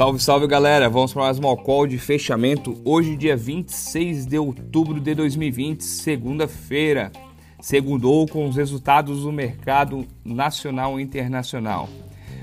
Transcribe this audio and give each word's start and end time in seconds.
Salve, 0.00 0.18
salve 0.18 0.46
galera! 0.46 0.88
Vamos 0.88 1.12
para 1.12 1.24
mais 1.24 1.38
uma 1.38 1.54
call 1.54 1.86
de 1.86 1.98
fechamento. 1.98 2.80
Hoje, 2.86 3.14
dia 3.16 3.36
26 3.36 4.24
de 4.24 4.38
outubro 4.38 4.98
de 4.98 5.14
2020, 5.14 5.82
segunda-feira. 5.84 7.12
Segundou 7.60 8.26
com 8.26 8.48
os 8.48 8.56
resultados 8.56 9.24
do 9.24 9.30
mercado 9.30 10.06
nacional 10.24 10.98
e 10.98 11.02
internacional. 11.02 11.86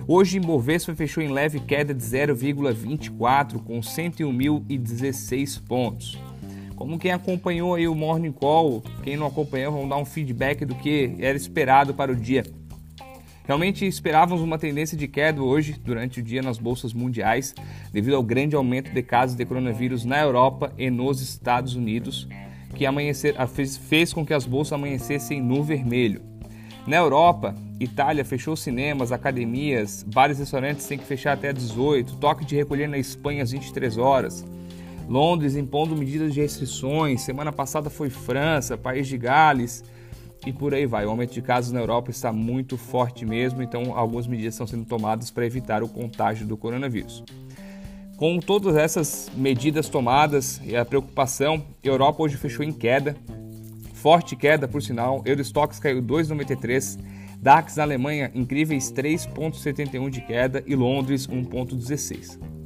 Hoje, 0.07 0.38
Ibovespa 0.38 0.93
fechou 0.93 1.24
em 1.24 1.32
leve 1.32 1.60
queda 1.60 1.96
de 1.96 2.04
0,24 2.04 3.64
com 3.64 3.80
101.016 3.80 5.60
pontos. 5.68 6.16
Como 6.76 7.00
quem 7.00 7.10
acompanhou 7.10 7.74
aí 7.74 7.88
o 7.88 7.96
Morning 7.96 8.34
Call, 8.34 8.84
quem 9.02 9.18
não 9.18 9.26
acompanhou, 9.26 9.74
vamos 9.74 9.89
dar 9.89 9.98
um 9.98 10.05
feedback 10.05 10.64
do 10.64 10.76
que 10.76 11.16
era 11.18 11.36
esperado 11.36 11.92
para 11.92 12.12
o 12.12 12.16
dia. 12.16 12.44
Realmente 13.48 13.87
esperávamos 13.87 14.43
uma 14.43 14.60
tendência 14.60 14.97
de 14.97 15.07
queda 15.07 15.42
hoje, 15.42 15.79
durante 15.82 16.19
o 16.19 16.24
dia, 16.24 16.42
nas 16.42 16.57
bolsas 16.57 16.92
mundiais, 16.92 17.55
devido 17.93 18.18
ao 18.18 18.21
grande 18.21 18.57
aumento 18.57 18.92
de 18.92 19.01
casos 19.01 19.38
de 19.38 19.46
coronavírus 19.46 20.04
na 20.04 20.19
Europa 20.19 20.74
e 20.78 20.89
nos 20.89 21.21
Estados 21.21 21.74
Unidos, 21.74 22.28
que 22.75 22.86
amanhecer, 22.86 23.36
fez, 23.47 23.78
fez 23.78 24.11
com 24.11 24.25
que 24.25 24.33
as 24.33 24.46
bolsas 24.46 24.74
amanhecessem 24.74 25.41
no 25.41 25.64
vermelho. 25.64 26.21
Na 26.86 26.97
Europa, 26.97 27.55
Itália 27.79 28.25
fechou 28.25 28.54
cinemas, 28.57 29.14
academias, 29.14 30.04
bares 30.04 30.39
e 30.39 30.41
restaurantes 30.41 30.86
têm 30.86 30.97
que 30.97 31.05
fechar 31.05 31.32
até 31.32 31.54
18, 31.54 32.17
toque 32.17 32.44
de 32.44 32.58
recolher 32.58 32.89
na 32.89 32.97
Espanha 32.97 33.44
às 33.44 33.52
23 33.52 33.97
horas. 33.97 34.45
Londres 35.08 35.55
impondo 35.55 35.95
medidas 35.95 36.33
de 36.33 36.41
restrições, 36.41 37.22
semana 37.22 37.53
passada 37.53 37.89
foi 37.89 38.09
França, 38.09 38.77
País 38.77 39.08
de 39.08 39.17
Gales, 39.17 39.86
e 40.45 40.53
por 40.53 40.73
aí 40.73 40.86
vai. 40.86 41.05
O 41.05 41.09
aumento 41.09 41.33
de 41.33 41.41
casos 41.41 41.72
na 41.72 41.80
Europa 41.80 42.11
está 42.11 42.31
muito 42.31 42.77
forte 42.77 43.25
mesmo, 43.25 43.61
então 43.61 43.97
algumas 43.97 44.27
medidas 44.27 44.53
estão 44.53 44.67
sendo 44.67 44.86
tomadas 44.86 45.31
para 45.31 45.45
evitar 45.45 45.83
o 45.83 45.88
contágio 45.88 46.45
do 46.45 46.55
coronavírus. 46.55 47.23
Com 48.17 48.39
todas 48.39 48.75
essas 48.75 49.29
medidas 49.35 49.89
tomadas 49.89 50.59
e 50.63 50.75
a 50.75 50.83
preocupação, 50.83 51.63
a 51.83 51.88
Europa 51.88 52.23
hoje 52.23 52.35
fechou 52.35 52.66
em 52.66 52.71
queda, 52.71 53.16
forte 53.94 54.35
queda 54.35 54.67
por 54.67 54.81
sinal, 54.81 55.21
Eurostox 55.25 55.79
caiu 55.79 56.02
2,93, 56.02 56.97
DAX 57.39 57.75
na 57.75 57.83
Alemanha 57.83 58.31
incríveis 58.33 58.91
3,71 58.91 60.09
de 60.09 60.22
queda 60.22 60.63
e 60.66 60.75
Londres 60.75 61.27
1,16. 61.27 62.56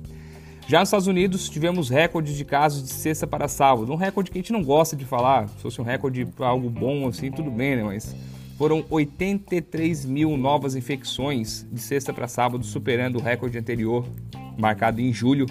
Já 0.71 0.79
nos 0.79 0.87
Estados 0.87 1.07
Unidos, 1.07 1.49
tivemos 1.49 1.89
recordes 1.89 2.37
de 2.37 2.45
casos 2.45 2.81
de 2.81 2.93
sexta 2.93 3.27
para 3.27 3.49
sábado. 3.49 3.91
Um 3.91 3.97
recorde 3.97 4.31
que 4.31 4.37
a 4.37 4.41
gente 4.41 4.53
não 4.53 4.63
gosta 4.63 4.95
de 4.95 5.03
falar. 5.03 5.49
Se 5.49 5.57
fosse 5.57 5.81
um 5.81 5.83
recorde 5.83 6.25
para 6.25 6.47
algo 6.47 6.69
bom, 6.69 7.09
assim, 7.09 7.29
tudo 7.29 7.51
bem, 7.51 7.75
né? 7.75 7.83
Mas 7.83 8.15
foram 8.57 8.85
83 8.89 10.05
mil 10.05 10.37
novas 10.37 10.73
infecções 10.73 11.67
de 11.69 11.81
sexta 11.81 12.13
para 12.13 12.25
sábado, 12.29 12.63
superando 12.63 13.17
o 13.17 13.21
recorde 13.21 13.57
anterior, 13.57 14.07
marcado 14.57 15.01
em 15.01 15.11
julho, 15.11 15.45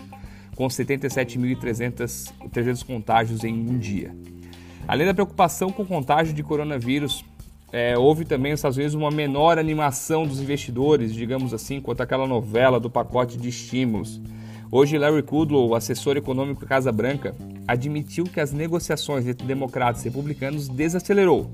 com 0.56 0.66
77.300 0.68 2.86
contágios 2.86 3.44
em 3.44 3.52
um 3.52 3.78
dia. 3.78 4.16
Além 4.88 5.06
da 5.06 5.12
preocupação 5.12 5.70
com 5.70 5.82
o 5.82 5.86
contágio 5.86 6.32
de 6.32 6.42
coronavírus, 6.42 7.22
é, 7.70 7.94
houve 7.98 8.24
também 8.24 8.52
nos 8.52 8.60
Estados 8.60 8.78
Unidos 8.78 8.94
uma 8.94 9.10
menor 9.10 9.58
animação 9.58 10.27
dos 10.27 10.40
investidores, 10.40 11.12
digamos 11.12 11.52
assim, 11.52 11.78
quanto 11.78 12.02
àquela 12.02 12.27
novela 12.27 12.80
do 12.80 12.88
pacote 12.88 13.36
de 13.36 13.50
estímulos. 13.50 14.18
Hoje, 14.72 14.96
Larry 14.96 15.24
Kudlow, 15.24 15.74
assessor 15.74 16.16
econômico 16.16 16.60
da 16.60 16.66
Casa 16.68 16.92
Branca, 16.92 17.34
admitiu 17.66 18.22
que 18.22 18.38
as 18.38 18.52
negociações 18.52 19.27
entre 19.27 19.44
democratas 19.44 20.02
e 20.02 20.08
republicanos 20.08 20.68
desacelerou, 20.68 21.50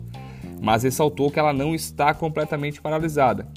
mas 0.60 0.82
ressaltou 0.82 1.30
que 1.30 1.38
ela 1.38 1.54
não 1.54 1.74
está 1.74 2.12
completamente 2.12 2.78
paralisada. 2.78 3.48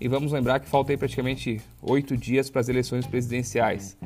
E 0.00 0.06
vamos 0.06 0.30
lembrar 0.30 0.60
que 0.60 0.68
falta 0.68 0.92
aí 0.92 0.96
praticamente 0.96 1.60
oito 1.82 2.16
dias 2.16 2.48
para 2.48 2.60
as 2.60 2.68
eleições 2.68 3.08
presidenciais. 3.08 3.98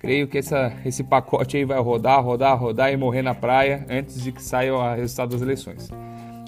Creio 0.00 0.26
que 0.26 0.38
essa, 0.38 0.72
esse 0.82 1.04
pacote 1.04 1.58
aí 1.58 1.64
vai 1.66 1.78
rodar, 1.78 2.24
rodar, 2.24 2.58
rodar 2.58 2.90
e 2.90 2.96
morrer 2.96 3.20
na 3.20 3.34
praia 3.34 3.86
antes 3.90 4.22
de 4.22 4.32
que 4.32 4.42
saia 4.42 4.74
o 4.74 4.94
resultado 4.94 5.32
das 5.32 5.42
eleições. 5.42 5.90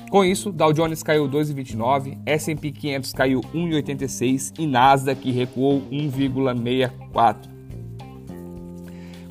Com 0.09 0.25
isso, 0.25 0.51
Dow 0.51 0.73
Jones 0.73 1.03
caiu 1.03 1.29
2,29, 1.29 2.17
S&P 2.25 2.73
500 2.73 3.13
caiu 3.13 3.41
1,86 3.55 4.55
e 4.59 4.67
Nasdaq 4.67 5.31
recuou 5.31 5.83
1,64. 5.91 7.56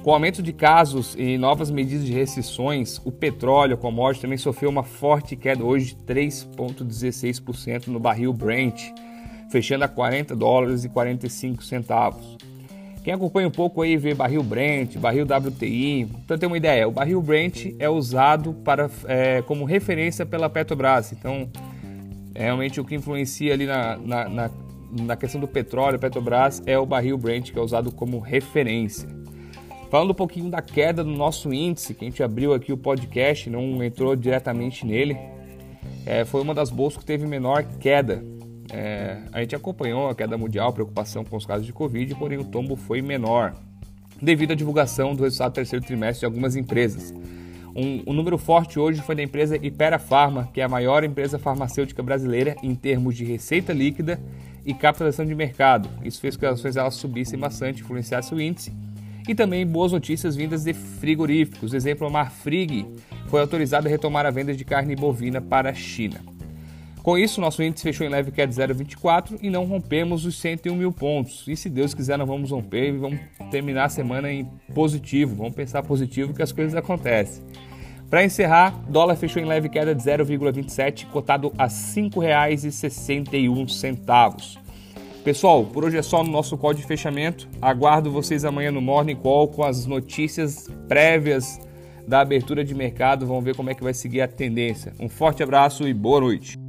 Com 0.06 0.12
o 0.12 0.14
aumento 0.14 0.44
de 0.44 0.54
casos 0.54 1.16
e 1.18 1.36
novas 1.36 1.72
medidas 1.72 2.06
de 2.06 2.14
restrições, 2.14 3.02
o 3.04 3.12
petróleo, 3.12 3.74
a 3.74 3.78
commodity, 3.78 4.22
também 4.22 4.38
sofreu 4.38 4.70
uma 4.70 4.84
forte 4.84 5.36
queda 5.36 5.64
hoje 5.64 5.96
de 5.96 6.04
3,16% 6.04 7.88
no 7.88 8.00
barril 8.00 8.32
Brent, 8.32 8.94
fechando 9.50 9.84
a 9.84 9.88
40 9.88 10.36
dólares 10.36 10.84
e 10.84 10.90
45 10.90 11.64
centavos. 11.64 12.38
Quem 13.04 13.16
acompanha 13.16 13.48
um 13.48 13.52
pouco 13.52 13.82
aí 13.82 13.98
vê 13.98 14.14
barril 14.14 14.44
Brent, 14.44 14.96
barril 14.98 15.26
WTI, 15.26 16.08
para 16.28 16.38
ter 16.38 16.46
uma 16.46 16.58
ideia, 16.58 16.88
o 16.88 16.92
barril 16.92 17.20
Brent 17.20 17.74
é 17.80 17.90
usado 17.90 18.54
para, 18.64 18.88
é, 19.06 19.42
como 19.42 19.66
referência 19.66 20.24
pela 20.24 20.48
Petrobras, 20.48 21.14
então 21.14 21.50
é 22.36 22.44
realmente 22.44 22.80
o 22.80 22.86
que 22.86 22.94
influencia 22.94 23.54
ali 23.54 23.66
na, 23.66 23.98
na, 23.98 24.30
na, 24.30 24.52
na 25.02 25.16
questão 25.16 25.42
do 25.42 25.48
petróleo, 25.48 25.98
Petrobras, 25.98 26.62
é 26.68 26.78
o 26.78 26.86
barril 26.86 27.18
Brent 27.18 27.52
que 27.52 27.58
é 27.58 27.62
usado 27.64 27.92
como 27.92 28.20
referência. 28.20 29.15
Falando 29.96 30.12
um 30.12 30.16
pouquinho 30.16 30.50
da 30.50 30.62
queda 30.62 31.06
do 31.06 31.10
nosso 31.10 31.54
índice, 31.54 31.94
que 31.94 32.04
a 32.04 32.10
gente 32.10 32.22
abriu 32.22 32.54
aqui 32.54 32.74
o 32.74 32.78
podcast, 32.78 33.50
não 33.50 33.82
entrou 33.82 34.14
diretamente 34.14 34.86
nele, 34.86 35.18
é, 36.06 36.26
foi 36.26 36.42
uma 36.42 36.54
das 36.54 36.70
bolsas 36.70 37.00
que 37.00 37.06
teve 37.06 37.26
menor 37.26 37.64
queda. 37.80 38.22
É, 38.74 39.20
a 39.32 39.40
gente 39.40 39.56
acompanhou 39.56 40.10
a 40.10 40.14
queda 40.14 40.38
mundial, 40.38 40.74
preocupação 40.74 41.24
com 41.24 41.38
os 41.38 41.46
casos 41.46 41.66
de 41.66 41.72
Covid, 41.72 42.14
porém 42.16 42.38
o 42.38 42.44
tombo 42.44 42.76
foi 42.76 43.02
menor, 43.02 43.56
devido 44.22 44.52
à 44.52 44.54
divulgação 44.54 45.16
do 45.16 45.24
resultado 45.24 45.54
do 45.54 45.56
terceiro 45.56 45.86
trimestre 45.86 46.20
de 46.20 46.26
algumas 46.26 46.58
empresas. 46.58 47.14
Um, 47.74 48.04
um, 48.06 48.14
número 48.14 48.38
forte 48.38 48.78
hoje 48.78 49.02
foi 49.02 49.16
da 49.16 49.24
empresa 49.24 49.56
Ipera 49.56 49.98
Pharma, 49.98 50.50
que 50.54 50.60
é 50.60 50.66
a 50.66 50.70
maior 50.70 51.06
empresa 51.06 51.40
farmacêutica 51.40 52.04
brasileira 52.04 52.58
em 52.62 52.76
termos 52.76 53.16
de 53.16 53.24
receita 53.24 53.72
líquida 53.72 54.20
e 54.66 54.74
capitalização 54.74 55.26
de 55.26 55.34
mercado. 55.34 55.88
Isso 56.04 56.20
fez 56.20 56.36
com 56.36 56.42
que 56.42 56.48
as 56.48 56.66
ações 56.66 56.96
subissem 56.96 57.40
bastante, 57.40 57.82
influenciasse 57.82 58.36
o 58.36 58.42
índice 58.42 58.74
e 59.28 59.36
também 59.36 59.66
boas 59.66 59.92
notícias 59.92 60.36
vindas 60.36 60.64
de 60.64 60.74
frigoríficos. 60.74 61.74
Exemplo, 61.74 62.08
a 62.08 62.10
Marfrig 62.10 62.86
foi 63.28 63.42
autorizada 63.42 63.88
a 63.88 63.92
retomar 63.92 64.26
a 64.26 64.32
venda 64.32 64.54
de 64.54 64.64
carne 64.64 64.96
bovina 64.96 65.42
para 65.42 65.70
a 65.70 65.74
China. 65.74 66.36
Com 67.06 67.18
isso, 67.20 67.40
nosso 67.40 67.62
índice 67.62 67.84
fechou 67.84 68.08
em 68.08 68.10
leve 68.10 68.32
queda 68.32 68.52
de 68.52 68.56
0,24 68.56 69.38
e 69.40 69.52
não 69.52 69.66
rompemos 69.66 70.26
os 70.26 70.40
101 70.40 70.76
mil 70.76 70.92
pontos. 70.92 71.48
E 71.48 71.56
se 71.56 71.70
Deus 71.70 71.94
quiser, 71.94 72.18
nós 72.18 72.28
vamos 72.28 72.50
romper 72.50 72.90
e 72.90 72.98
vamos 72.98 73.20
terminar 73.52 73.86
a 73.86 73.90
semana 73.90 74.32
em 74.32 74.44
positivo. 74.74 75.36
Vamos 75.36 75.54
pensar 75.54 75.84
positivo 75.84 76.34
que 76.34 76.42
as 76.42 76.52
coisas 76.52 76.74
acontecem. 76.74 77.44
Para 78.10 78.24
encerrar, 78.24 78.72
dólar 78.90 79.16
fechou 79.18 79.40
em 79.40 79.46
leve 79.46 79.70
queda 79.70 79.94
de 79.94 80.02
0,27, 80.02 81.06
cotado 81.08 81.54
a 81.60 81.66
R$ 81.66 81.70
5,61. 81.70 84.65
Pessoal, 85.26 85.66
por 85.66 85.84
hoje 85.84 85.98
é 85.98 86.04
só 86.04 86.24
no 86.24 86.32
nosso 86.32 86.56
call 86.56 86.72
de 86.72 86.84
fechamento. 86.84 87.50
Aguardo 87.60 88.12
vocês 88.12 88.46
amanhã 88.46 88.72
no 88.72 88.80
Morning 88.80 89.16
Call 89.16 89.48
com 89.48 89.64
as 89.64 89.88
notícias 89.88 90.68
prévias 90.88 91.60
da 92.08 92.22
abertura 92.22 92.64
de 92.64 92.76
mercado. 92.76 93.26
Vamos 93.26 93.44
ver 93.44 93.56
como 93.56 93.72
é 93.72 93.74
que 93.74 93.84
vai 93.84 93.96
seguir 93.96 94.22
a 94.22 94.28
tendência. 94.28 94.94
Um 95.00 95.10
forte 95.10 95.42
abraço 95.42 95.88
e 95.88 95.96
boa 95.96 96.22
noite. 96.22 96.60